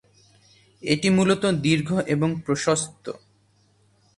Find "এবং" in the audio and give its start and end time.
2.07-2.29